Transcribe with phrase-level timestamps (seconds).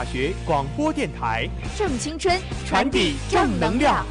[0.00, 2.34] 大学广播电台，正青春，
[2.64, 4.06] 传递正能量。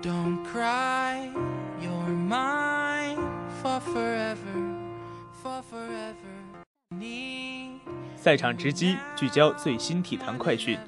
[0.00, 1.32] Don't cry,
[1.80, 3.16] you're mine
[3.60, 4.36] for forever,
[5.42, 6.14] for forever.
[6.96, 7.80] Need
[8.14, 10.78] 赛场直击，聚焦最新体坛快讯，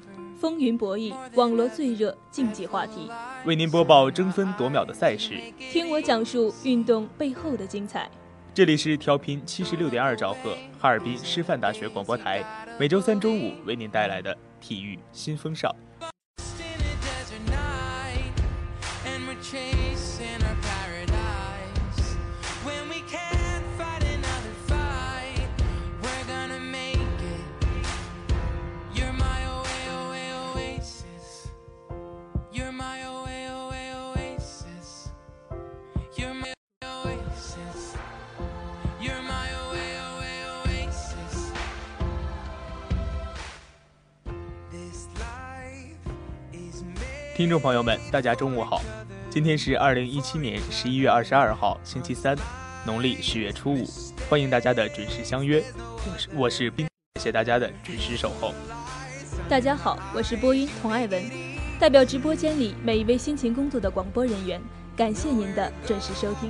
[0.45, 3.09] 风云博弈，网络最热竞技话题，
[3.45, 5.41] 为您播报争分夺秒的赛事。
[5.57, 8.07] 听我讲述运动背后的精彩。
[8.53, 12.45] 这里是调频七十六点二兆赫，哈尔滨师范大学广播台，
[12.79, 15.75] 每周三、周五为您带来的体育新风尚。
[47.35, 48.81] 听众朋友们，大家中午好，
[49.29, 52.33] 今天是二零一七年十一月二十二号，星期三，
[52.85, 53.85] 农历十月初五，
[54.29, 58.53] 欢迎大家的准时相约，我是我是冰，谢谢大家的准时守候。
[59.49, 61.21] 大家好，我是播音童爱文，
[61.77, 64.61] 代表直播间里每一位辛勤工作的广播人员，
[64.95, 66.49] 感谢您的准时收听。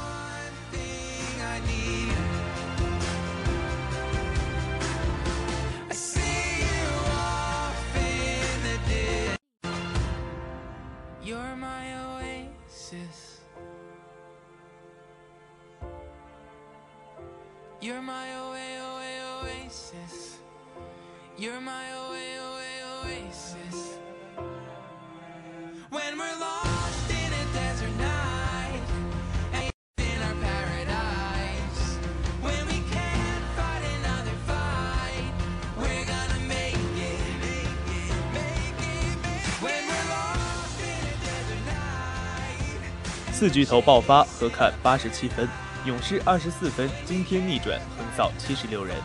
[43.41, 45.49] 四巨头爆发，合砍八十七分，
[45.83, 48.95] 勇士二十四分惊天逆转，横扫七十六人。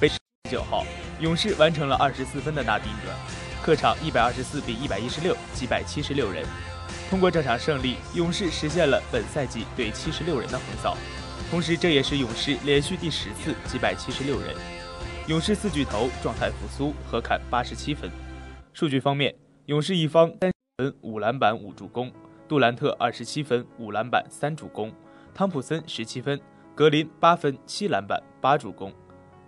[0.00, 0.18] 北十
[0.50, 0.84] 九号，
[1.20, 3.16] 勇士完成了二十四分的大逆转，
[3.62, 6.44] 客场一百二十四比一百一十六击败七十六人。
[7.08, 10.98] 通过这场胜利，勇士实现了本赛季对七十六人的横扫，
[11.48, 14.52] 同时这也是勇士连续第十次击败七十六人。
[15.28, 18.10] 勇士四巨头状态复苏，合砍八十七分。
[18.72, 19.32] 数据方面，
[19.66, 22.10] 勇士一方三分五篮板五助攻，
[22.46, 24.92] 杜兰特二十七分五篮板三助攻，
[25.32, 26.38] 汤普森十七分，
[26.74, 28.92] 格林八分七篮板八助攻。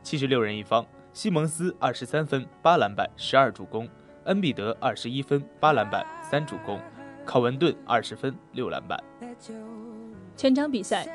[0.03, 3.87] 七十六人一方，西蒙斯二十三分八篮板十二助攻，
[4.25, 6.81] 恩比德二十一分八篮板三助攻，
[7.25, 8.99] 考文顿二十分六篮板。
[10.35, 11.07] 全场比赛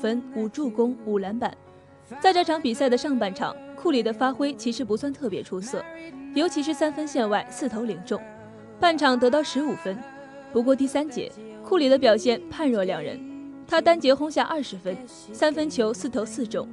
[0.00, 1.52] 分五助攻五篮板。
[2.20, 5.84] 在这场比赛的上半场，库里的发挥其实不算特别出色，
[6.34, 8.22] 尤其是三分线外四投零中，
[8.78, 9.98] 半场得到十五分。
[10.52, 11.30] 不过第三节，
[11.62, 13.20] 库里的表现判若两人，
[13.66, 16.66] 他单节轰下二十分，三分球四投四中，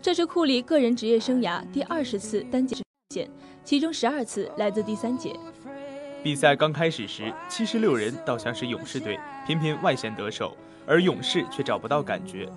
[0.00, 3.30] 这是库里个人职业生涯第二十次单节实现，
[3.62, 5.36] 其中十二次来自第三节。
[6.22, 12.48] 比赛刚开始时，七十六人倒像是勇士队频频外线得手，而勇士却找不到感觉。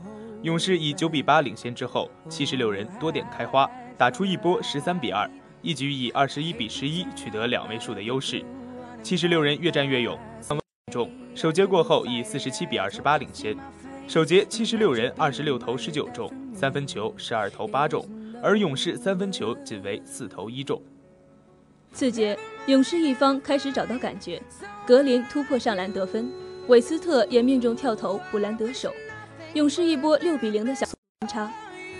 [0.41, 5.29] 勇士以九比八领先之后，七十六人多点开花，打出一波十三比二，
[5.62, 8.44] 一举以二十一比十一取得两位数的优势。
[9.03, 10.18] 七十六人越战越勇，
[10.91, 13.55] 中，首节过后以四十七比二十八领先。
[14.07, 18.05] 首节七十六人二十六投十九中，三分球十二投八中，
[18.43, 20.81] 而勇士三分球仅为四投一中。
[21.93, 24.41] 次节，勇士一方开始找到感觉，
[24.85, 26.29] 格林突破上篮得分，
[26.67, 28.91] 韦斯特也命中跳投补篮得手。
[29.53, 31.49] 勇士一波六比零的小分差，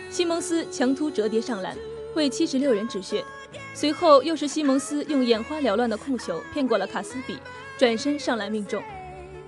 [0.10, 1.78] 西蒙斯强突折叠上篮，
[2.16, 3.24] 为七十六人止血。
[3.74, 7.38] 随后又是西蒙斯用眼花缭乱的控球骗过了卡斯比，
[7.78, 8.82] 转身上篮命中。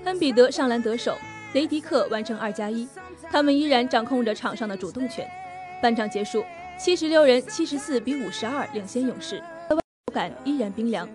[0.06, 1.18] 恩比德上篮得手，
[1.54, 2.88] 雷迪克完成二加一，
[3.30, 5.28] 他们依然掌控着场上的主动权。
[5.82, 6.44] 半场结束，
[6.80, 9.38] 七十六人七十四比五十二领先勇士，
[9.70, 9.78] 手
[10.14, 11.08] 感依然冰凉。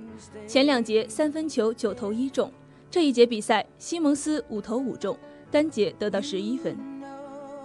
[0.46, 2.52] 前两节三分球九投一中，
[2.90, 5.18] 这一节比赛西蒙斯五投五中。
[5.50, 6.76] 单节得到十一分。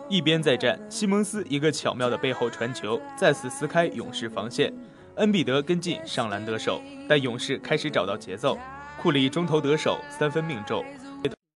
[0.08, 4.74] 一边再战，西蒙斯一个巧妙的背后传球，再次撕开勇士防线。
[5.18, 8.58] 恩比德跟进上篮得手，但勇士开始找到节奏。
[9.00, 10.84] 库里中投得手，三分命中，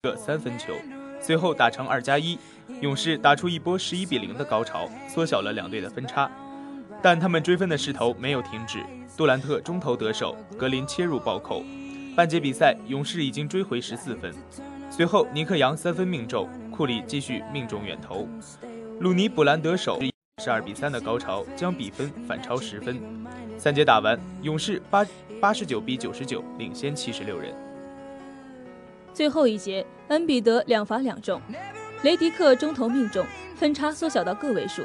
[0.02, 0.74] 个三分球，
[1.22, 2.38] 随后打成二加一。
[2.82, 6.30] 勇士打出一波十一比零的高潮，缩小了两队的分差。
[7.02, 8.84] 但他们追分的势头没有停止。
[9.16, 11.64] 杜兰特中投得手，格林切入暴扣。
[12.16, 14.34] 半节比赛，勇士已经追回十四分。
[14.90, 18.28] 随后，尼克杨三分命中，库里继续命中远投，
[19.00, 20.00] 鲁尼补篮得手，
[20.44, 23.02] 十二比三的高潮将比分反超十分。
[23.58, 25.06] 三节打完，勇士八
[25.40, 27.54] 八十九比九十九领先七十六人。
[29.14, 31.42] 最后一节，恩比德两罚两中，
[32.04, 34.84] 雷迪克中投命中，分差缩小到个位数。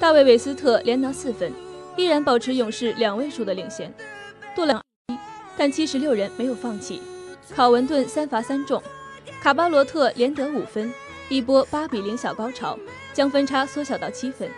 [0.00, 1.52] 大卫韦斯特连拿四分，
[1.98, 3.92] 依然保持勇士两位数的领先。
[4.56, 5.18] 杜兰一，
[5.54, 7.02] 但七十六人没有放弃，
[7.54, 8.82] 考文顿三罚三中。
[9.42, 10.90] 卡巴罗特连得五分，
[11.28, 12.78] 一波八比零小高潮，
[13.12, 14.48] 将分差缩小到七分。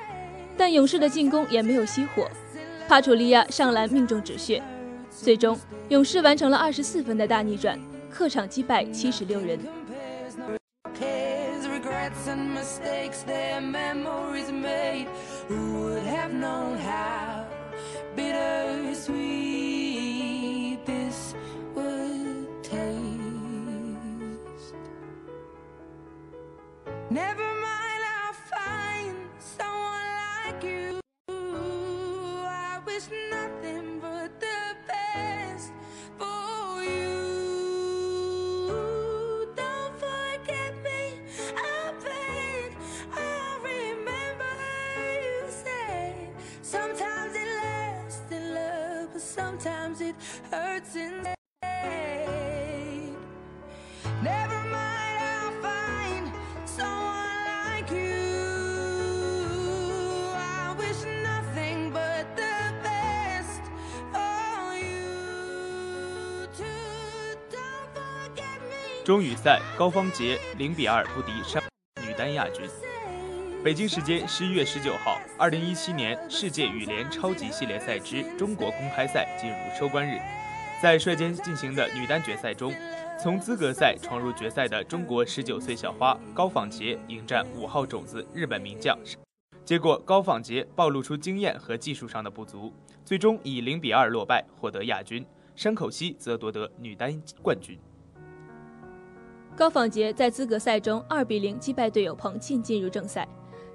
[0.57, 2.31] 但勇士的进攻也没有熄火，
[2.89, 4.63] 帕楚利亚上篮命中止血。
[5.11, 5.59] 最终，
[5.89, 7.79] 勇士完成了二十四分的大逆转，
[8.11, 9.59] 客场击败七十六人。
[27.11, 27.64] Never
[69.05, 71.63] 中羽赛，高方杰零比二不敌山
[72.07, 72.67] 女单亚军。
[73.63, 80.19] 北京时间十一月十九号，二零一七年世界羽联超级系列赛之中国公开赛进入收官日。
[80.83, 82.73] 在率先进行的女单决赛中，
[83.23, 88.99] 从资格赛闯入决赛的中国十九岁小花高仿杰迎战五号种子日本名将，
[89.67, 92.73] 结果高仿杰暴露出经验和技术上的不足，
[93.05, 95.23] 最终以零比二落败，获得亚军。
[95.55, 97.79] 山口茜则夺得女单冠军。
[99.57, 103.27] 高仿杰在资格赛中二比零击败队友彭庆，进入正赛。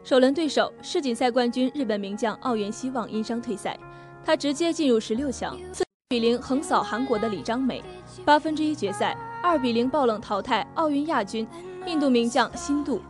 [0.03, 3.79] 首轮对手世锦赛冠军日本名将奥原希望因伤退赛，
[4.25, 7.81] 他直接进入十六强，四比零横扫韩国的李章美。
[8.25, 11.47] 八分之一决赛二比零爆冷淘汰奥运亚军
[11.85, 13.01] 印度名将辛杜。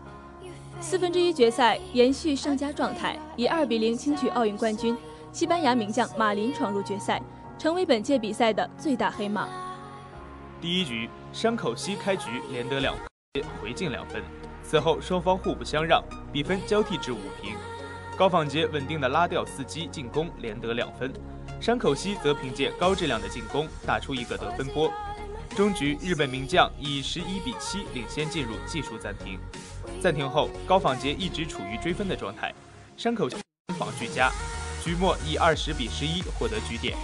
[0.79, 4.95] 四分之一决赛延续上佳状态，以二比零轻取奥运冠军
[5.31, 7.19] 西班牙名将马林闯入决赛，
[7.57, 9.49] 成为本届比赛的最大黑马。
[10.61, 12.93] 第一局，山口西开局连得两
[13.33, 14.21] 分，回敬两分，
[14.61, 17.55] 此后双方互不相让，比分交替至五平。
[18.17, 21.13] 高仿杰稳定的拉掉伺机进攻，连得两分。
[21.61, 24.91] 山口西则凭借高质量的进攻打出一个得分波。
[25.55, 29.39] 终局，日本名将以十一比七领先进入技术暂停。
[30.01, 32.53] 暂停后，高仿杰一直处于追分的状态，
[32.97, 33.39] 山口攻
[33.77, 34.29] 防俱佳，
[34.83, 36.97] 局末以二十比十一获得局点。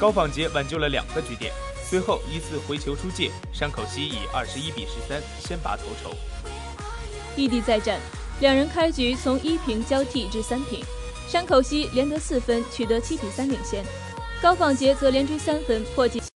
[0.00, 1.52] 高仿杰挽救了两个局点，
[1.92, 6.16] 最后一次回球出界，山口西以二十一比十三先拔头筹。
[7.36, 8.00] 异地再战。
[8.40, 10.82] 两人开局从一平交替至三平，
[11.28, 13.84] 山口西连得四分，取得七比三领先。
[14.40, 16.26] 高仿杰则连追三分破纪，录，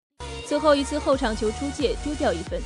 [0.46, 2.60] 最后一次后场球出界丢掉一分，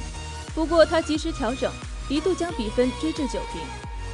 [0.53, 1.73] 不过他及时调整，
[2.09, 3.63] 一度将比分追至九平。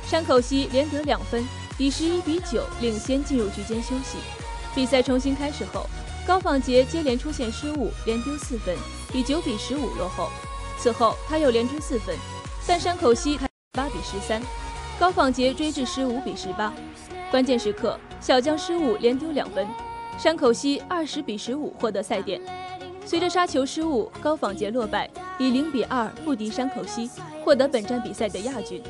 [0.06, 4.18] 山口西连得两分，以十一比九领先进入局间休息。
[4.74, 5.88] 比赛重新开始后，
[6.26, 8.76] 高仿杰接连出现失误，连丢四分，
[9.14, 10.28] 以九比十五落后。
[10.76, 12.16] 此后他又连追四分，
[12.66, 13.38] 但山口西
[13.72, 14.42] 八比十三。
[14.98, 16.74] 高仿杰追至十五比十八，
[17.30, 19.64] 关键时刻小将失误连丢两分，
[20.18, 22.40] 山口西二十比十五获得赛点。
[23.04, 27.08] 随着杀球失误，高仿杰落败，以零比二不敌山口西，
[27.44, 28.82] 获得本站比赛的亚军。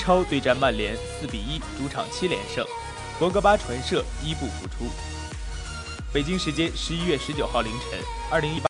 [0.00, 2.64] 超对战曼联，四比一主场七连胜，
[3.18, 4.90] 博格巴传射伊布复出。
[6.10, 8.66] 北京时间十一月十九号凌晨，二零一八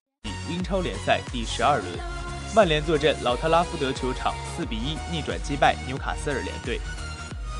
[0.50, 1.86] 英超联赛第十二轮，
[2.52, 6.80] 曼联坐镇老特拉福德球场，四比一逆转击败纽卡斯尔联队。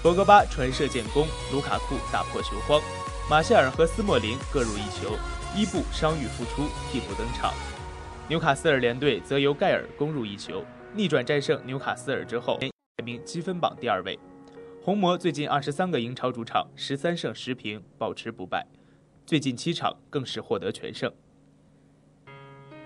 [0.02, 2.82] 博格巴传射建功，卢卡库打破球荒，
[3.30, 5.16] 马歇尔和斯莫林各入一球，
[5.54, 7.54] 伊布伤愈复出替补登场。
[8.26, 12.58] 纽卡斯尔联队则由盖尔攻入一球，逆转战胜纽卡斯尔之后。
[13.24, 14.18] 积分榜第二位，
[14.82, 18.66] 红魔最近二十三个英超主场十三胜十平，保持不败，
[19.24, 21.10] 最近七场更是获得全胜。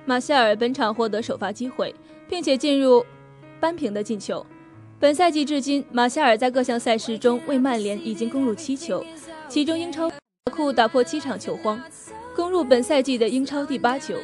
[0.05, 1.95] 马夏尔本场获得首发机会，
[2.29, 3.05] 并且进入
[3.59, 4.45] 扳平的进球。
[5.01, 9.05] 本赛季至今，马夏尔在各项赛事中为曼联已经攻入七球，
[9.49, 10.11] 其中英超
[10.53, 11.81] 库打破七场球荒，
[12.37, 14.15] 攻入本赛季的英超第八球。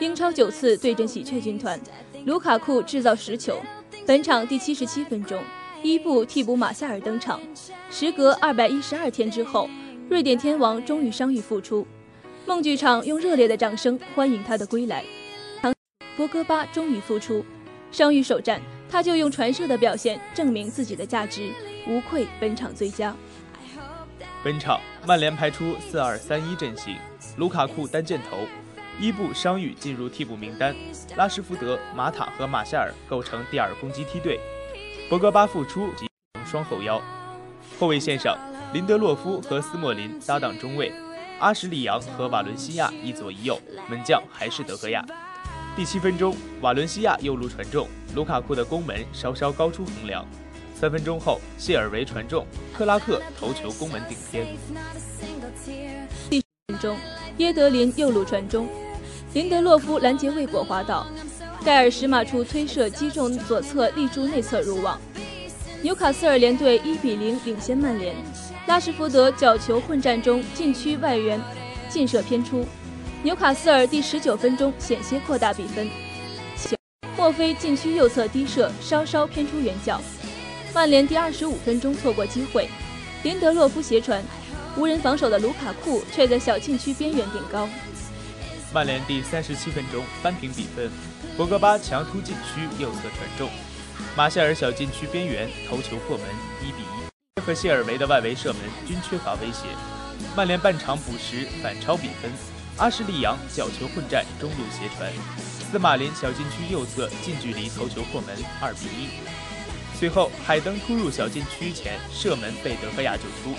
[0.00, 1.80] 英超九次对阵喜鹊军团，
[2.26, 3.60] 卢卡库制造十球。
[4.06, 5.42] 本场第七十七分钟，
[5.82, 7.40] 伊布替补马夏尔登场。
[7.90, 9.66] 时隔二百一十二天之后，
[10.10, 11.86] 瑞典天王终于伤愈复出，
[12.44, 15.02] 梦剧场用热烈的掌声欢迎他的归来。
[15.62, 15.72] 唐
[16.18, 17.42] 博格巴终于复出，
[17.90, 21.50] 伤愈首战他就用传射的表现证明自己的价值，
[21.88, 23.16] 无愧本场最佳。
[24.44, 26.94] 本场曼联排出四二三一阵型，
[27.38, 28.36] 卢卡库单箭头。
[29.00, 30.74] 伊布伤愈进入替补名单，
[31.16, 34.38] 拉什福德、马塔和马夏尔构成第二攻击梯队，
[35.08, 36.06] 博格巴复出及
[36.44, 37.02] 双后腰。
[37.78, 38.38] 后卫线上，
[38.72, 40.92] 林德洛夫和斯莫林搭档中卫，
[41.40, 45.04] 阿什利杨和瓦伦西亚一左一右，门将还是德赫亚。
[45.74, 50.24] 第七分钟，瓦伦西亚右路传中，卢卡库的攻门稍稍高出横梁。
[50.72, 54.46] 三分钟后，谢尔维传中，克拉克头球攻门顶偏。
[56.30, 56.96] 第十分钟，
[57.38, 58.68] 耶德林右路传中。
[59.34, 61.04] 林德洛夫拦截未果滑倒，
[61.64, 64.96] 盖尔什马处推射击中左侧立柱内侧入网。
[65.82, 68.14] 纽卡斯尔联队一比零领先曼联。
[68.68, 71.38] 拉什福德角球混战中禁区外缘
[71.88, 72.64] 劲射偏出，
[73.24, 75.90] 纽卡斯尔第十九分钟险些扩大比分。
[77.16, 80.00] 莫非禁区右侧低射稍稍偏出远角，
[80.72, 82.68] 曼联第二十五分钟错过机会，
[83.24, 84.22] 林德洛夫斜传，
[84.76, 87.68] 无人防守的卢卡库却在小禁区边缘顶高。
[88.74, 90.90] 曼联第三十七分钟扳平比分，
[91.36, 93.48] 博格巴强突禁区右侧传中，
[94.16, 96.26] 马夏尔小禁区边缘头球破门，
[96.60, 97.40] 一比一。
[97.40, 99.68] 和谢尔维的外围射门均缺乏威胁，
[100.36, 102.32] 曼联半场补时反超比分，
[102.76, 105.08] 阿什利杨角球混战中路斜传，
[105.70, 109.08] 斯马林小禁区右侧近距离头球破门，二比一。
[109.96, 113.54] 随后，海登突入小禁区前射门被德赫亚救出，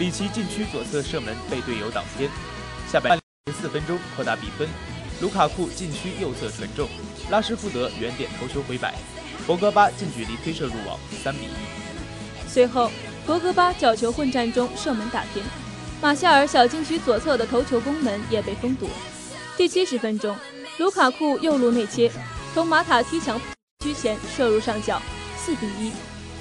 [0.00, 2.28] 里奇禁区左侧射门被队友挡偏。
[2.90, 3.16] 下半
[3.52, 4.68] 四分钟扩大比分，
[5.20, 6.88] 卢卡库禁区右侧传中，
[7.30, 8.94] 拉什福德远点头球回摆，
[9.46, 12.48] 博格巴近距离推射入网，三比一。
[12.48, 12.90] 随后，
[13.26, 15.44] 博格巴角球混战中射门打偏，
[16.00, 18.88] 马夏尔小禁区左侧的头球攻门也被封堵。
[19.56, 20.36] 第七十分钟，
[20.78, 22.10] 卢卡库右路内切，
[22.54, 23.40] 从马塔踢墙
[23.84, 25.00] 区前射入上角，
[25.36, 25.92] 四比一。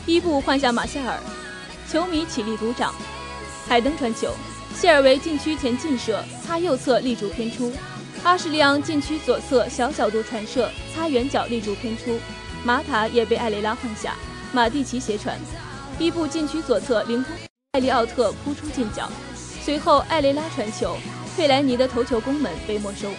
[0.05, 1.19] 伊布换下马夏尔，
[1.91, 2.93] 球迷起立鼓掌。
[3.67, 4.33] 海登传球，
[4.75, 7.71] 谢尔维禁区前劲射，擦右侧立柱偏出；
[8.23, 12.17] 阿什利昂禁区左侧小角度传射，擦远角立柱偏出。
[12.63, 14.15] 马塔也被埃雷拉换下，
[14.53, 15.37] 马蒂奇斜传。
[15.97, 17.35] 伊布禁区左侧凌空，
[17.73, 20.95] 艾利奥特扑出近角，随后艾雷拉传球，
[21.35, 23.09] 费莱尼的头球攻门被没收。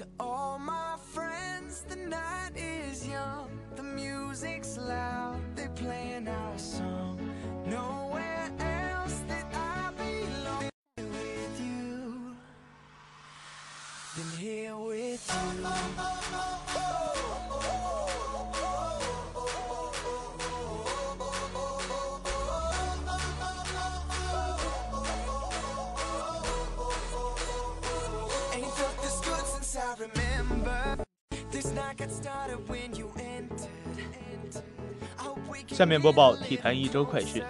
[0.00, 7.20] To all my friends, the night is young, the music's loud, they're playing our song.
[7.66, 12.34] Nowhere else that I belong with you
[14.16, 16.19] than here with you.
[35.68, 37.42] 下面播报体坛一周快讯。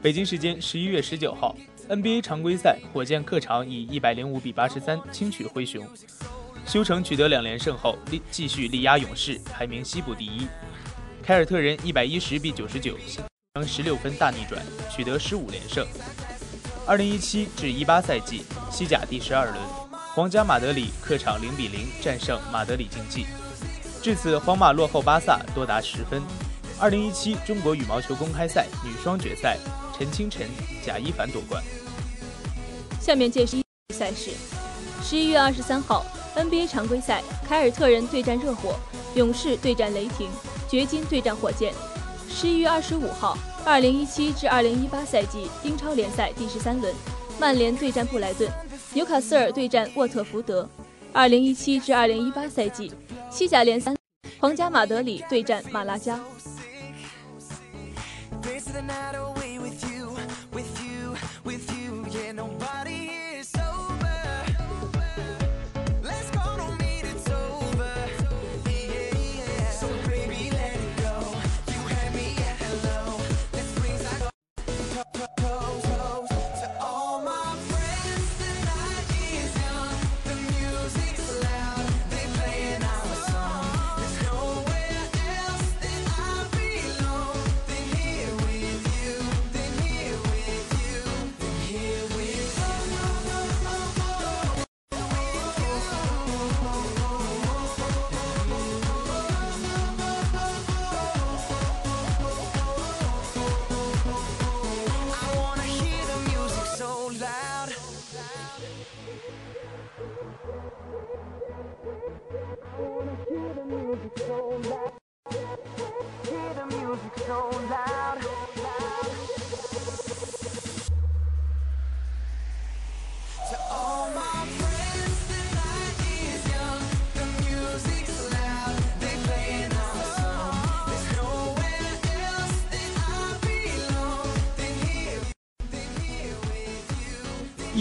[0.00, 1.56] 北京时间十一月十九号
[1.88, 5.86] ，NBA 常规赛，火箭客场以一百零五比八十三轻取灰熊。
[6.66, 10.46] 休城取得两连胜后，力继续力压勇士，排名西部第一。
[11.22, 12.96] 凯尔特人一百一十比九十九
[13.54, 15.86] 将十六分大逆转，取得十五连胜。
[16.86, 19.58] 二零一七至一八赛季西甲第十二轮，
[20.14, 23.26] 皇家马德里客场零比零战胜马德里竞技，
[24.02, 26.22] 至此皇马落后巴萨多达十分。
[26.78, 29.58] 二零一七中国羽毛球公开赛女双决赛，
[29.96, 30.48] 陈清晨、
[30.82, 31.62] 贾一凡夺冠。
[32.98, 33.58] 下面介绍
[33.94, 34.30] 赛事：
[35.02, 38.76] 十一月二十三号 NBA 常规赛，凯尔特人对战热火，
[39.14, 40.30] 勇士对战雷霆，
[40.66, 41.74] 掘金对战火箭。
[42.30, 43.36] 十一月二十五号，
[43.66, 46.94] 二零一七至二零一八赛季英超联赛第十三轮，
[47.38, 48.50] 曼联对战布莱顿，
[48.94, 50.66] 纽卡斯尔对战沃特福德。
[51.12, 52.90] 二零一七至二零一八赛季
[53.30, 53.94] 西甲联赛，
[54.38, 56.18] 皇家马德里对战马拉加。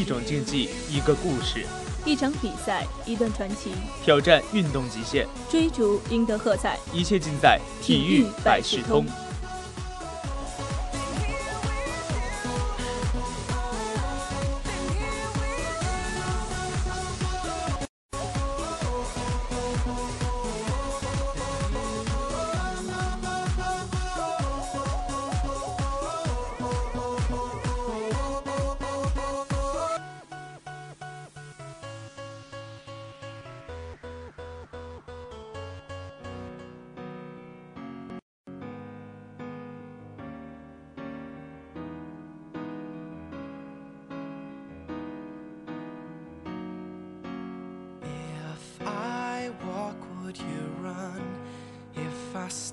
[0.10, 1.64] 种竞技，一个故事，
[2.04, 3.72] 一场比赛，一段传奇，
[4.04, 6.80] 挑战运动极限，追逐赢得喝彩。
[6.92, 9.06] 一切尽在体育百事通。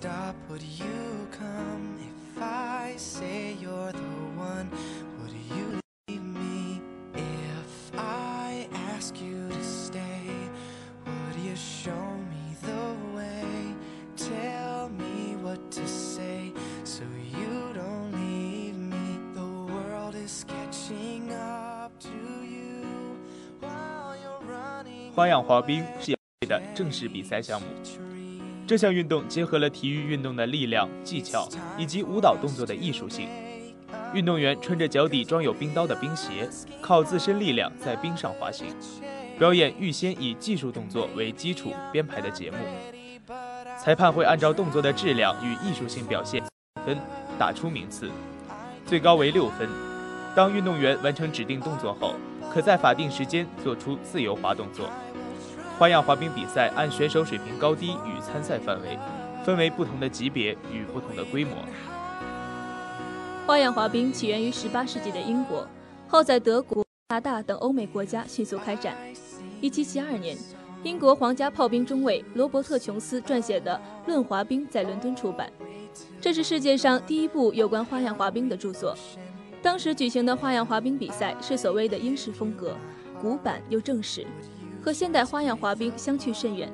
[0.01, 1.97] stop, would you come?
[2.01, 4.69] If I say you're the one,
[5.19, 6.81] would you leave me?
[7.13, 10.27] If I ask you to stay,
[11.05, 13.75] would you show me the way?
[14.15, 16.53] Tell me what to say
[16.83, 17.03] so
[17.37, 19.19] you don't leave me.
[19.33, 23.19] The world is catching up to you
[23.59, 25.11] while you're running.
[25.13, 27.67] 花样滑冰是亚运会的正式比赛项目。
[28.66, 31.48] 这项运动结合了体育运动的力量、技巧
[31.78, 33.28] 以及舞蹈动作的艺术性。
[34.12, 36.48] 运动员穿着脚底装有冰刀的冰鞋，
[36.80, 38.66] 靠自身力量在冰上滑行，
[39.38, 42.56] 表演预先以技术动作为基础编排的节目。
[43.78, 46.42] 裁判会按照动作的质量与艺术性表现
[46.84, 46.98] 分
[47.38, 48.10] 打出名次，
[48.84, 49.68] 最高为六分。
[50.34, 52.14] 当运动员完成指定动作后，
[52.52, 54.90] 可在法定时间做出自由滑动作。
[55.78, 58.98] 花样滑冰比赛按选手水平高低与参赛范围，
[59.44, 61.52] 分为不同的级别与不同的规模。
[63.46, 65.68] 花样滑冰起源于18世纪的英国，
[66.08, 68.96] 后在德国、加拿大等欧美国家迅速开展。
[69.60, 70.38] 1772年，
[70.82, 75.52] 英国皇家炮兵中尉罗伯特·琼斯撰写的《论滑冰》在伦敦出版，
[76.22, 78.96] 这是世界上第一部有关花样滑冰的著作。
[79.60, 82.74] 当时举行的花样滑冰比赛是所谓的英式风格，
[83.20, 84.26] 古板又正式。
[84.86, 86.72] 和现代花样滑冰相去甚远。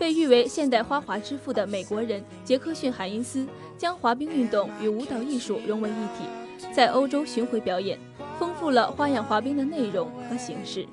[0.00, 6.28] 被誉为现代花滑之父的美国人杰克逊·海因斯将滑冰运动与舞蹈艺术融为一体，
[6.74, 7.96] 在欧洲巡回表演，
[8.36, 10.84] 丰富了花样滑冰的内容和形式。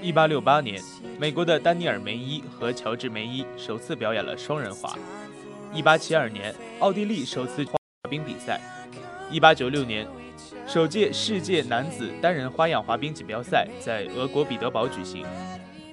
[0.00, 0.82] 一八六八年，
[1.18, 4.98] 美国的丹尼尔·梅伊和乔治·梅伊首次表演了双人滑。
[5.74, 8.58] 一八七二年，奥地利首次滑冰比赛。
[9.30, 10.08] 一八九六年。
[10.66, 15.26] 首届世界男子单人花样滑冰锦标赛在俄国彼得堡举行。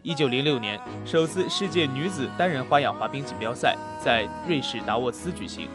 [0.03, 5.67] 一九零六年，首次世界女子单人花样滑冰锦标赛在瑞士达沃斯举行。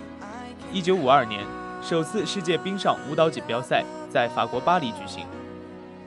[0.73, 1.45] 一九五二年，
[1.83, 5.27] 首次世界冰上舞蹈锦标赛在法国巴黎举行。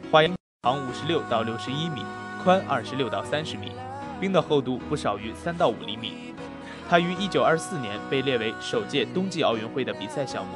[0.09, 2.01] 花样长五十六到六十一米，
[2.43, 3.73] 宽二十六到三十米，
[4.19, 6.33] 冰的厚度不少于三到五厘米。
[6.89, 10.53] 它于一九二四年被列为首届冬季奥运会的比赛项目。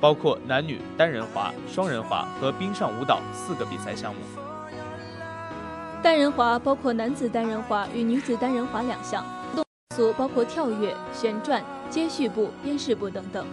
[0.00, 4.20] 包括男女单人滑、双人滑和冰上舞蹈四个比赛项目。
[6.02, 9.22] 单人滑包括男子单人滑与女子单人滑两项，
[9.54, 9.62] 动
[9.94, 13.46] 作包括跳跃、旋转、接续步、鞭式步等等。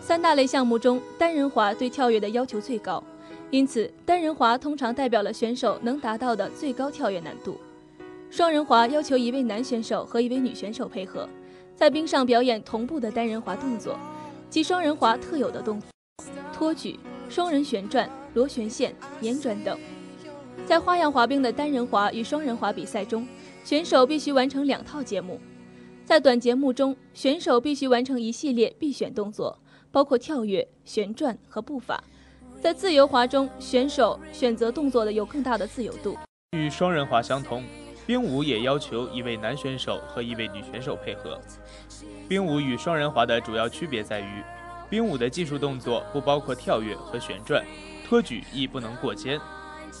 [0.00, 3.02] 三大类项目中，单人滑对跳跃的要求最高，
[3.50, 7.56] 因此单人滑通常代表了选手能达到的最高跳跃难度。
[8.30, 11.28] 双人滑要求一位男选手和一位女选手配合，
[11.76, 13.96] 在冰上表演同步的单人滑动作。
[14.54, 15.88] 及双人滑特有的动作，
[16.52, 16.96] 托举、
[17.28, 19.76] 双人旋转、螺旋线、碾转等。
[20.64, 23.26] 在花样滑冰的单人滑与双人滑比赛中，
[23.64, 25.40] 选手必须完成两套节目。
[26.04, 29.58] 在短节目中，选手必须完成一系列必选动作，
[29.90, 32.04] 包括跳跃、旋转和步伐。
[32.60, 36.16] 在自由滑中，选手选择动作的有更大的自由度。
[36.56, 37.64] 与双人滑相同，
[38.06, 41.40] 冰舞也要求一位男选手和一位女选手配合。
[42.26, 44.42] 冰舞与双人滑的主要区别在于，
[44.88, 47.62] 冰舞的技术动作不包括跳跃和旋转，
[48.08, 49.38] 托举亦不能过肩。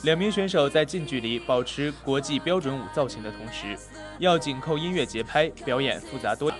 [0.04, 3.76] 两名选手在近距离保持国际标准舞造型的同时，
[4.18, 6.50] 要紧扣音乐节拍，表演复杂多。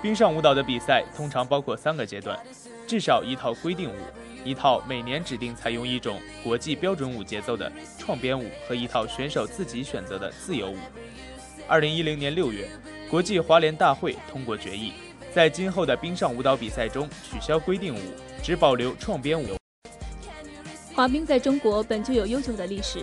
[0.00, 2.38] 冰上舞蹈的比赛通常包括三个阶段，
[2.86, 3.96] 至少一套规定舞，
[4.42, 10.78] 一套每年指定采用一种国际标准舞节奏的创编舞和一套选手自己选择的自由舞。
[11.68, 12.66] 二零一零年六月。
[13.10, 14.92] 国际滑联大会通过决议，
[15.34, 17.98] 在今后的冰上舞蹈比赛中取消规定舞，
[18.42, 19.56] 只保留创编舞。
[20.94, 23.02] 滑冰在中国本就有悠久的历史。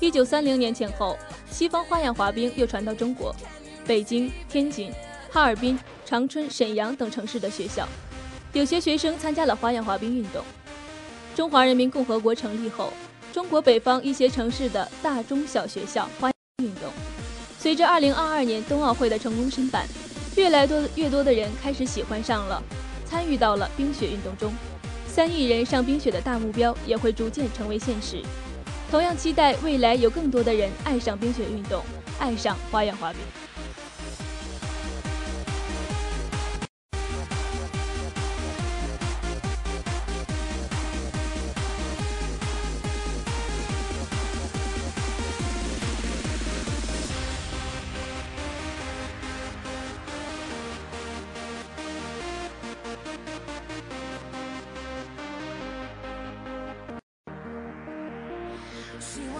[0.00, 1.16] 一九三零年前后，
[1.50, 3.34] 西方花样滑冰又传到中国，
[3.86, 4.92] 北京、天津、
[5.30, 7.88] 哈尔滨、长春、沈阳等城市的学校，
[8.52, 10.44] 有些学生参加了花样滑冰运动。
[11.34, 12.92] 中华人民共和国成立后，
[13.32, 16.92] 中国北方一些城市的大中小学校花样运动。
[17.60, 19.84] 随着2022年冬奥会的成功申办，
[20.36, 22.62] 越来多越多的人开始喜欢上了，
[23.04, 24.52] 参与到了冰雪运动中。
[25.08, 28.22] 三亿人上冰雪的大目标也会逐渐成为现实。
[28.92, 31.82] 同样期待未来有更多的人爱上冰雪运动，
[32.20, 33.20] 爱上花样滑冰。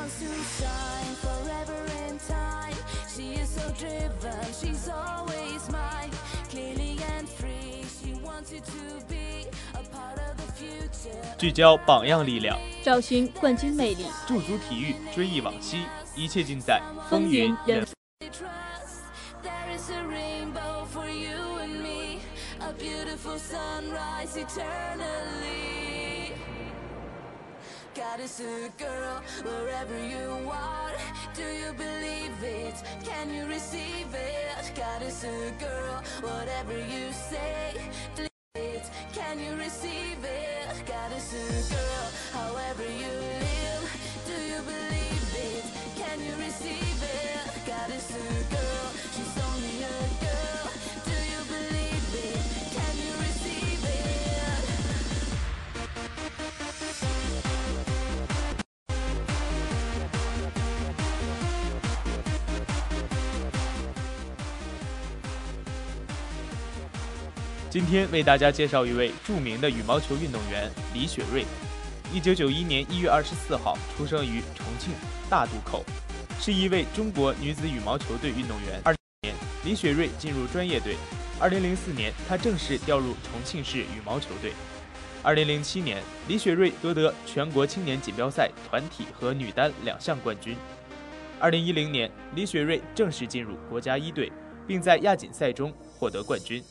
[0.08, 2.74] Wants to shine forever in time.
[3.14, 6.10] She is so driven, she's always mine.
[6.48, 7.84] clearly and free.
[8.00, 11.36] She wanted to be a part of the future.
[11.36, 15.84] 聚焦榜样力量，找寻冠军魅力，驻足体育，追忆往昔，
[16.16, 17.86] 一切尽在风云云人人。
[18.30, 19.02] Trust
[19.42, 22.20] there is a rainbow for you and me,
[22.60, 25.57] a beautiful sunrise eternally.
[28.10, 30.92] God is a girl wherever you are.
[31.34, 32.74] Do you believe it?
[33.04, 34.72] Can you receive it?
[34.74, 37.74] God is a girl, whatever you say.
[38.16, 38.90] believe it.
[39.12, 40.86] Can you receive it?
[40.86, 43.17] God is a girl, however you
[67.70, 71.44] 今天为大家介绍一位著名的羽毛球运动员李雪芮。
[72.10, 74.94] 一九九一年一月二十四号出生于重庆
[75.28, 75.84] 大渡口，
[76.40, 78.80] 是一位中国女子羽毛球队运动员。
[78.84, 79.34] 二年，
[79.66, 80.96] 李雪芮进入专业队。
[81.38, 84.52] 二零零四年，她正式调入重庆市羽毛球队。
[85.22, 90.56] 二零零七年，李雪芮夺得全国青年锦标赛团体和女单两项冠军。
[91.38, 94.32] 二零一零年，李雪芮正式进入国家一队，
[94.66, 96.64] 并在亚锦赛中获得冠军。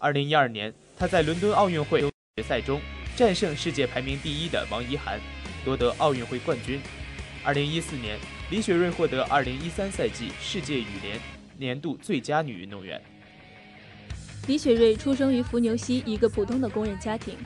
[0.00, 2.00] 二零一二年，她在伦敦奥运会
[2.36, 2.80] 决赛中
[3.16, 5.20] 战胜世界排名第一的王怡涵，
[5.64, 6.80] 夺得奥运会冠军。
[7.42, 8.16] 二零一四年，
[8.50, 11.18] 李雪芮获得二零一三赛季世界羽联
[11.56, 13.00] 年度最佳女运动员。
[14.46, 17.36] 李雪芮出生于伏牛溪一个普通的工人家庭，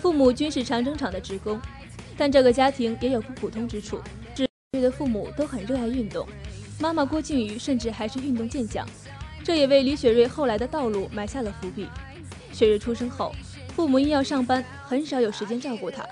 [0.00, 1.60] 父母均是长征厂的职工，
[2.16, 4.00] 但这个家庭也有不普通之处。
[4.36, 6.26] 李雪芮的父母都很热爱运动，
[6.80, 8.88] 妈妈郭靖宇甚至还是运动健将，
[9.42, 11.88] 这也为李雪芮后来的道路埋下了伏笔。
[12.52, 13.34] 雪芮出生后，
[13.74, 16.04] 父母因要上班，很少有时间照顾她，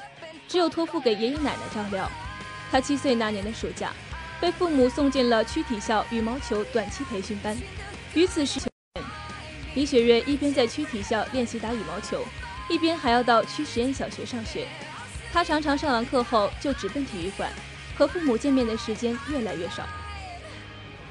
[0.48, 2.10] 只有托付给爷爷奶奶照料。
[2.70, 3.92] 她七岁那年的暑假，
[4.40, 7.56] 被父母送进了区体校羽毛球短期培训班，
[8.14, 8.60] 于此时。
[9.74, 12.24] 李雪芮一边在区体校练习打羽毛球，
[12.68, 14.66] 一边还要到区实验小学上学。
[15.32, 17.52] 她常常上完课后就直奔体育馆，
[17.96, 19.86] 和父母见面的时间越来越少。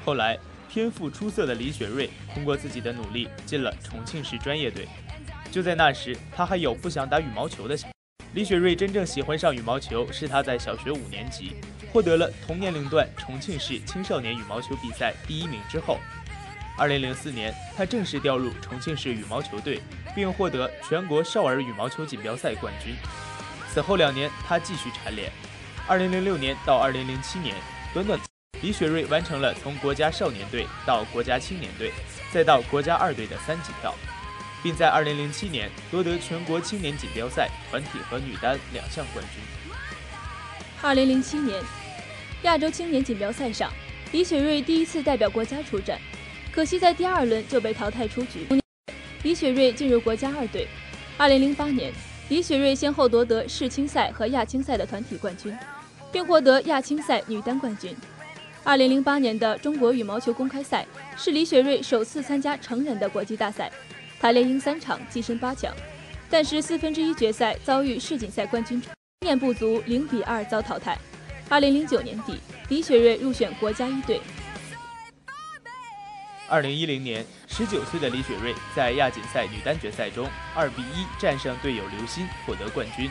[0.04, 4.86] 后来，天赋出色的李雪芮通过自己的努力进了重庆市专业队。
[5.50, 7.90] 就在那时，她还有不想打羽毛球的想。
[8.34, 11.56] 李雪芮真正喜欢上羽毛球是她在小学五年级
[11.90, 15.98] 获得了同年龄段重庆市青少年羽毛球比赛第一名之后。
[16.76, 19.80] 二零零四年，她正式调入重庆市羽毛球队，
[20.14, 22.94] 并获得全国少儿羽毛球锦标赛冠军。
[23.72, 25.32] 此后两年，她继续蝉联。
[25.88, 27.56] 二零零六年到二零零七年，
[27.92, 28.20] 短短
[28.62, 31.92] 李雪芮完成了从国家少年队到国家青年队，
[32.32, 33.94] 再到国家二队的三级跳，
[34.64, 39.72] 并在二零零七年夺得全国青年锦标赛团体和女单两项冠军。
[40.82, 41.62] 二零零七年，
[42.42, 43.72] 亚洲青年锦标赛上，
[44.10, 45.96] 李雪芮第一次代表国家出战，
[46.50, 48.44] 可惜在第二轮就被淘汰出局。
[49.22, 50.66] 李雪芮进入国家二队。
[51.16, 51.92] 二零零八年，
[52.28, 55.56] 李雪芮先后夺得世青赛和亚青赛的团体冠军，
[56.10, 57.96] 并获得亚青赛女单冠军。
[58.64, 63.70] 二零零八年的中国羽毛球公开赛是李雪芮首次参加成人的国际大赛，
[64.20, 65.72] 她连赢三场，跻身八强，
[66.28, 70.98] 但是四分之一决赛遭遇世锦赛冠军经验不足，零比二遭淘汰。
[71.48, 74.20] 二零零九年底，李雪芮入选国家一队。
[76.50, 83.10] 二零一零年，十九岁的李雪芮在亚锦赛女单决赛中二比一战胜队友刘鑫，获得冠军。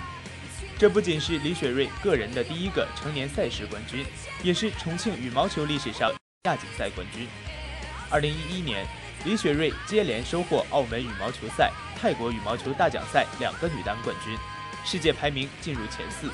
[0.80, 4.06] 这不仅是李雪芮个人的第一个成年赛事冠军，
[4.44, 6.14] 也是重庆羽毛球历史上
[6.44, 7.28] 亚锦赛冠军。
[8.12, 8.86] 二零一一年，
[9.26, 14.38] 李雪芮接连收获澳门羽毛球赛、泰国羽毛球大奖赛两个女单冠军，
[14.86, 16.30] 世界排名进入前四。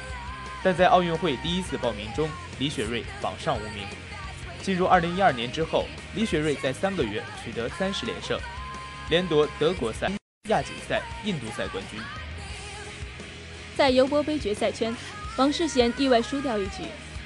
[0.61, 2.29] 但在奥运会第一次报名中，
[2.59, 3.87] 李雪芮榜上无名。
[4.61, 8.37] 进入二零一二年之后，李雪芮在三个月取得三十连胜，
[9.09, 10.11] 连夺德国赛、
[10.49, 11.97] 亚锦赛、印度赛冠军。
[13.75, 14.95] 在尤伯杯决赛圈，
[15.37, 16.83] 王世贤意外输掉一局，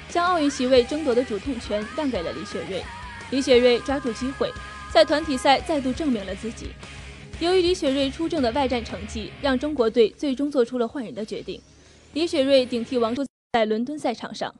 [0.08, 2.82] 将奥运席位争夺的主动权让给了李雪芮。
[3.30, 4.50] 李雪芮抓住机会，
[4.90, 6.68] 在团体赛再度证明了自己。
[7.40, 11.60] 由于李雪芮出征的外战成绩，让中国队最终做出了换人的决定。
[12.14, 14.54] 李雪芮顶替王舒在伦敦赛场上。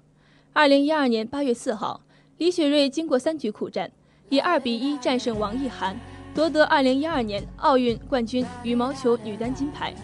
[0.53, 2.03] 二零一二年八月四号，
[2.37, 3.91] 李雪芮经过三局苦战，
[4.29, 5.99] 以二比一战胜王艺涵，
[6.35, 9.95] 夺得二零一二年奥运冠军羽毛球女单金牌。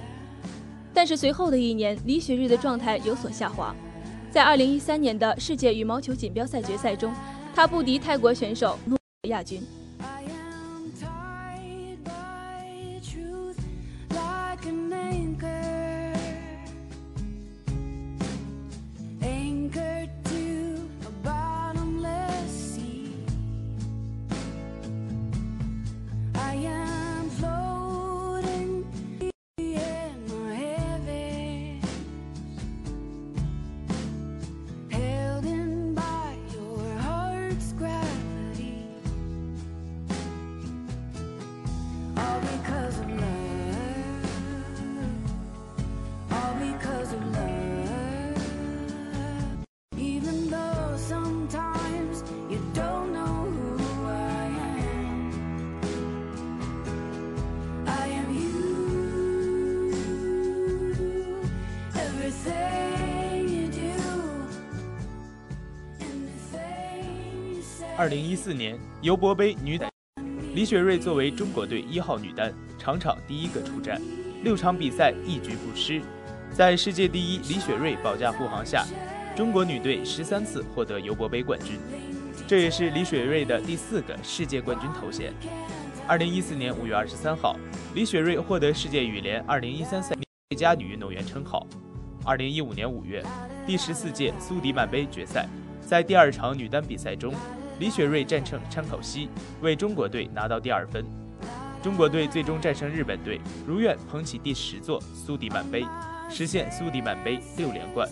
[0.95, 3.75] 但是随后的一年，李雪芮的状态有所下滑。
[4.31, 7.13] 在2013年的世界羽毛球锦标赛决赛中，
[7.55, 8.97] 她不敌泰国选手诺
[9.29, 9.61] 亚军。
[67.97, 69.89] 二零一四年尤伯杯女单，
[70.53, 74.03] 李雪芮作为中国队一号女单，场场第一个出战，
[74.43, 76.03] 六场比赛一局不失。
[76.51, 78.85] 在世界第一李雪芮保驾护航下，
[79.37, 81.79] 中国女队十三次获得尤伯杯冠军，
[82.49, 85.33] 这也是李雪芮的第四个世界冠军头衔。
[86.09, 87.57] 二零一四年五月二十三号，
[87.95, 90.17] 李雪芮获得世界羽联二零一三赛
[90.51, 91.65] 最佳女运动员称号。
[92.25, 93.23] 二零一五年五月，
[93.65, 95.49] 第十四届苏迪曼杯决赛，
[95.81, 97.33] 在第二场女单比赛中，
[97.81, 99.29] 李雪芮战胜川口西，
[99.61, 101.05] 为中国队拿到第二分。
[101.83, 105.85] 中国队最终战胜日本队，如愿捧起第十座苏迪曼杯，
[106.31, 108.09] 实现苏迪曼杯六连冠。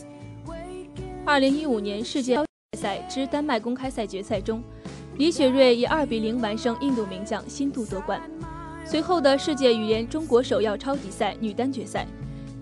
[1.25, 2.39] 二零一五年世界
[2.77, 4.63] 赛之丹麦公开赛决赛中，
[5.17, 8.21] 李雪芮以二比零完胜印度名将辛杜夺冠。
[8.85, 12.05] 随后的世界羽联中国首要超级赛女单决赛。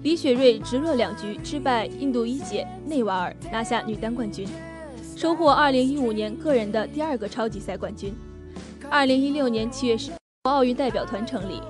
[0.02, 4.46] 李雪芮直落两局击败印度一姐内瓦尔，拿下女单冠军，
[5.20, 8.14] 收获2015年个人的第二个超级赛冠军。
[8.90, 11.60] 2016年7月10日，奥运代表团成立，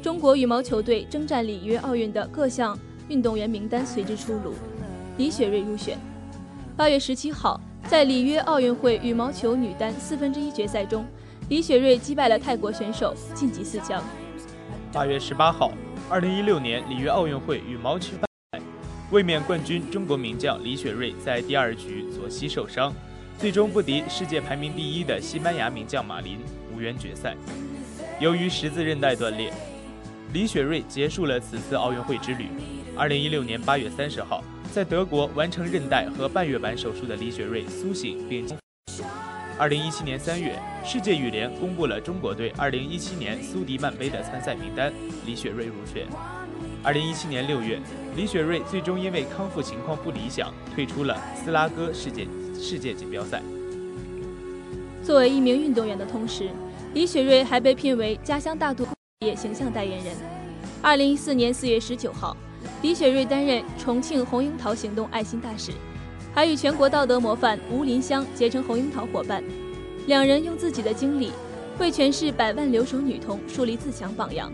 [0.00, 2.78] 中国羽毛球队征战里约奥运的各项
[3.08, 4.54] 运动员名单随之出炉，
[5.16, 5.98] 李雪芮入选。
[6.78, 11.04] 8月17号，在里约奥运会羽毛球女单四分之一决赛中，
[11.48, 14.00] 李雪芮击败了泰国选手，晋级四强。
[14.92, 15.72] 8月18号。
[16.08, 18.12] 二零一六年里约奥运会羽毛球，
[19.14, 22.92] 卫冕冠军中国名将李雪芮在第二局左膝受伤，
[23.38, 26.40] 最终不敌世界排名第一的西班牙名将马林，
[26.74, 27.36] 无缘决赛。
[28.18, 29.52] 由于十字韧带断裂，
[30.32, 32.48] 李雪芮结束了此次奥运会之旅。
[32.96, 38.44] 二零一六年八月三十号，在德国完成韧带和半月板手术的李雪芮苏醒并。
[39.56, 44.92] 二零一七年三月，世界羽联公布了中国队二零一七年苏迪曼杯的参赛名单，
[45.24, 46.08] 李雪芮入选。
[46.84, 47.80] 二零一七年六月，
[48.14, 52.28] 李雪芮最终因为康复情况不理想，退出了斯拉戈世界
[52.60, 53.42] 世界锦标赛。
[55.02, 56.50] 作为一名运动员的同时，
[56.92, 58.86] 李雪芮还被聘为家乡大都
[59.20, 60.14] 业形象代言人。
[60.82, 62.36] 二零一四年四月十九号，
[62.82, 65.72] 李雪芮担任重庆红樱桃行动爱心大使。
[66.34, 69.42] 还与全国道德模范吴林香结成红樱桃伙伴，
[70.06, 71.32] 两人用自己的经历
[71.78, 74.52] 为全市百万留守女童树立自强榜样。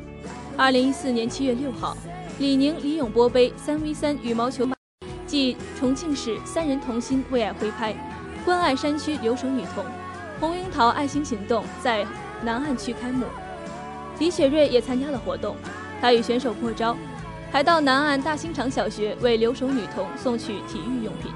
[0.57, 1.97] 二零一四年七月六号，
[2.41, 4.67] 李宁李永波杯三 v 三羽毛球
[5.27, 7.95] 暨重庆市三人同心为爱挥拍，
[8.47, 9.85] 关爱山区留守女童，
[10.41, 12.03] 红樱桃爱心行动在
[12.43, 13.27] 南岸区开幕。
[14.19, 15.55] 李雪芮也参加了活动，
[16.01, 16.97] 她与选手过招，
[17.53, 21.31] 还到南岸大兴场小学为留守女童送去体育用品。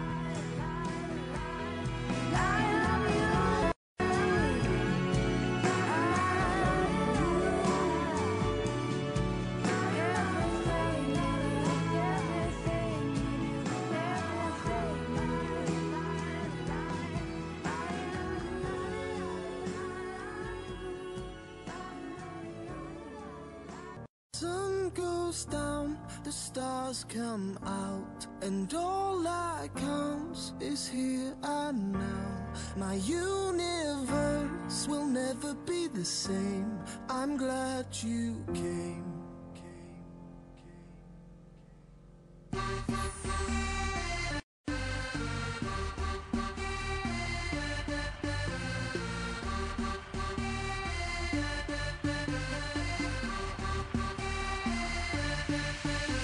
[32.95, 36.79] My universe will never be the same.
[37.09, 39.05] I'm glad you came.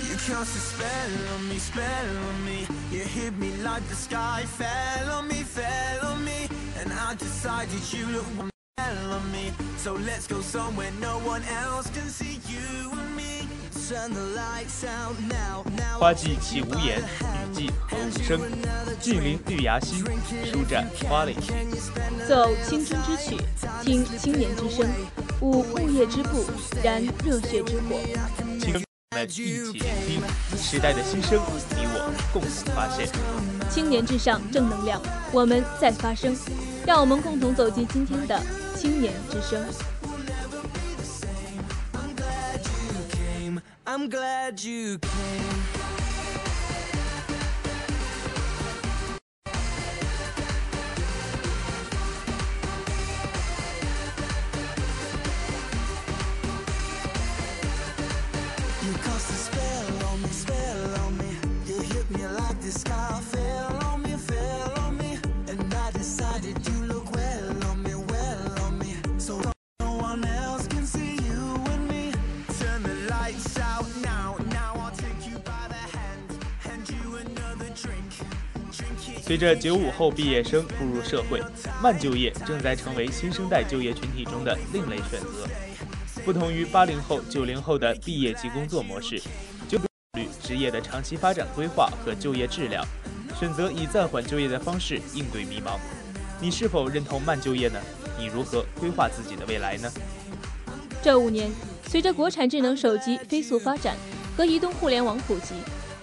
[0.06, 4.44] You cast a spell on me, spell on me You hit me like the sky
[4.46, 6.49] fell on me, fell on me
[6.80, 11.42] And I decided you look one fell on me So let's go somewhere no one
[11.44, 13.46] else can see you and me
[13.86, 18.40] Turn the lights out now, now 花季起无言，雨季何无声。
[19.00, 20.04] 峻岭绿芽心，
[20.50, 21.52] 舒展花蕾心。
[22.26, 23.36] 奏青春之曲，
[23.82, 24.88] 听青年之声，
[25.40, 26.46] 舞木叶之步，
[26.84, 27.98] 燃热血之火。
[28.60, 30.22] 青们一起聆听
[30.56, 31.40] 时代的新声，
[31.76, 33.08] 你我共同发现。
[33.68, 35.02] 青年至上，正能量，
[35.32, 36.32] 我们在发声，
[36.86, 38.40] 让我们共同走进今天的
[38.76, 39.64] 青年之声。
[43.86, 45.79] I'm glad you came.
[79.30, 81.40] 随着九五后毕业生步入社会，
[81.80, 85.46] 慢就业正在成为新生代就业群体中的另类选择。
[86.24, 89.22] 不同于八零后、九零后的毕业即工作模式，
[89.68, 92.84] 就考虑职业的长期发展规划和就业质量，
[93.38, 95.78] 选择以暂缓就业的方式应对迷茫。
[96.40, 97.80] 你是否认同慢就业呢？
[98.18, 99.88] 你如何规划自己的未来呢？
[101.00, 101.48] 这五年，
[101.86, 103.96] 随着国产智能手机飞速发展
[104.36, 105.54] 和移动互联网普及，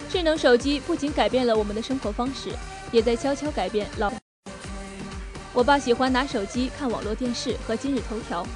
[0.08, 2.48] 智能手机不仅改变了我们的生活方式，
[2.92, 4.12] 也在悄悄改变老。
[5.52, 8.46] 我爸喜欢拿手机看网络电视和今日头条。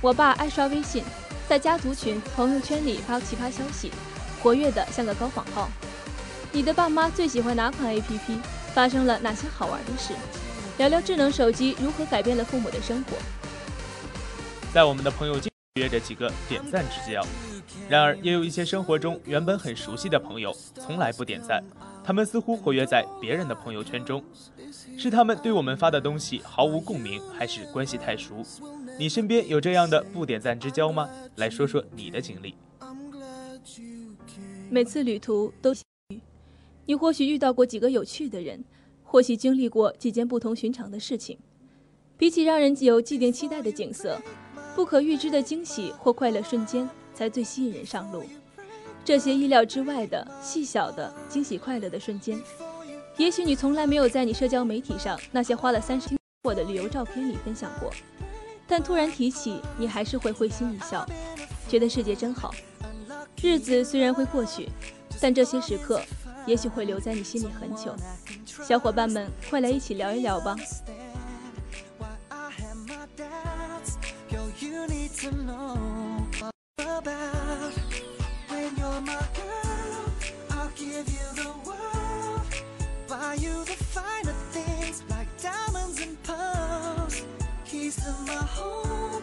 [0.00, 1.02] 我爸爱刷微信，
[1.48, 3.90] 在家族群、朋友圈里发奇葩消息，
[4.42, 5.68] 活跃的像个高仿号。
[6.52, 8.38] 你的爸妈最喜欢哪款 APP？
[8.74, 10.12] 发生了哪些好玩的事？
[10.78, 13.16] 聊聊智能手机如何改变了父母的生活。
[14.72, 17.24] 在我们的朋友圈约着几个点赞之交，
[17.88, 21.62] 然而也有一些生活中原本很熟悉的朋友从来不点赞，
[22.04, 24.22] 他们似乎活跃在别人的朋友圈中。
[24.96, 28.44] 是他们对我们发的东西毫无共鸣，还是关系太熟？
[28.98, 31.08] 你身边有这样的不点赞之交吗？
[31.36, 32.54] 来说说你的经历。
[34.70, 35.72] 每次旅途都，
[36.86, 38.62] 你或许遇到过几个有趣的人，
[39.02, 41.38] 或许经历过几件不同寻常的事情。
[42.16, 44.20] 比起让人有既定期待的景色，
[44.76, 48.22] 不可预知的惊喜或快乐瞬间才最吸引人上路。
[49.04, 52.40] 这些意料之外的细小的惊喜、快乐的瞬间，
[53.18, 57.92] 也许你从来没有在你社交媒体上那些花了三十天过的旅游照片里分享过。
[58.66, 61.06] 但突然提起，你还是会会心一笑，
[61.68, 62.54] 觉得世界真好。
[63.42, 64.70] 日子虽然会过去，
[65.20, 66.00] 但这些时刻
[66.46, 67.94] 也许会留在你心里很久。
[68.46, 70.56] 小伙伴们，快来一起聊一聊吧。
[78.84, 80.12] You're my girl,
[80.50, 82.46] I'll give you the world.
[83.08, 87.24] Buy you the finer things like diamonds and pearls.
[87.64, 89.22] Keys to my home,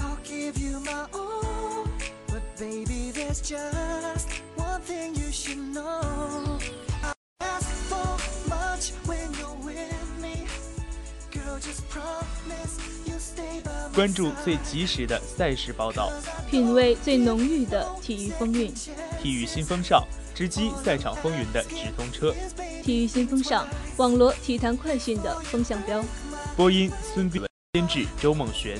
[0.00, 1.86] I'll give you my all.
[2.28, 6.58] But baby, there's just one thing you should know.
[7.02, 10.46] I ask for much when you're with me.
[13.94, 16.10] 关注最及时的赛事报道，
[16.50, 18.72] 品味最浓郁的体育风韵。
[19.22, 20.02] 体育新风尚，
[20.34, 22.34] 直击赛场风云的直通车。
[22.82, 23.66] 体育新风尚，
[23.98, 26.02] 网罗体坛快讯的风向标。
[26.56, 27.42] 播音：孙斌，
[27.74, 28.78] 监制：周梦璇，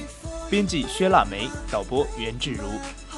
[0.48, 2.64] 编辑：薛腊梅，导播：袁志如，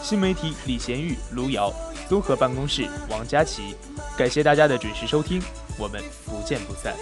[0.03, 1.73] 新媒体：李贤玉、卢瑶，
[2.09, 3.77] 综合办公室：王佳琪。
[4.19, 5.41] 感谢大家的准时收听，
[5.79, 6.95] 我们不见不散。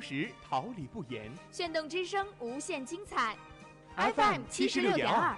[0.00, 3.36] 时桃李不言，炫动之声无限精彩。
[3.96, 5.36] FM 七十六点二。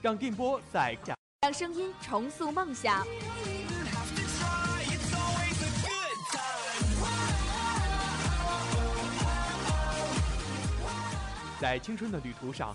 [0.00, 0.96] 让电波在，
[1.42, 3.06] 让声音重塑梦想。
[11.60, 12.74] 在青春的旅途上。